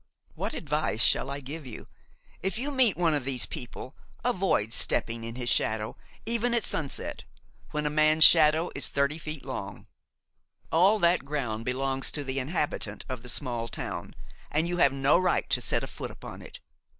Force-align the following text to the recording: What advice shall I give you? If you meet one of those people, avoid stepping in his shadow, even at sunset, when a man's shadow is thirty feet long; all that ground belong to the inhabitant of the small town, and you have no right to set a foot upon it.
What 0.33 0.55
advice 0.55 1.03
shall 1.03 1.29
I 1.29 1.41
give 1.41 1.67
you? 1.67 1.87
If 2.41 2.57
you 2.57 2.71
meet 2.71 2.97
one 2.97 3.13
of 3.13 3.23
those 3.23 3.45
people, 3.45 3.95
avoid 4.23 4.73
stepping 4.73 5.23
in 5.23 5.35
his 5.35 5.47
shadow, 5.47 5.95
even 6.25 6.55
at 6.55 6.63
sunset, 6.63 7.23
when 7.69 7.85
a 7.85 7.91
man's 7.91 8.23
shadow 8.23 8.71
is 8.73 8.87
thirty 8.87 9.19
feet 9.19 9.45
long; 9.45 9.85
all 10.71 10.97
that 10.97 11.23
ground 11.23 11.65
belong 11.65 12.01
to 12.01 12.23
the 12.23 12.39
inhabitant 12.39 13.05
of 13.09 13.21
the 13.21 13.29
small 13.29 13.67
town, 13.67 14.15
and 14.49 14.67
you 14.67 14.77
have 14.77 14.91
no 14.91 15.19
right 15.19 15.47
to 15.51 15.61
set 15.61 15.83
a 15.83 15.87
foot 15.87 16.09
upon 16.09 16.41
it. 16.41 16.59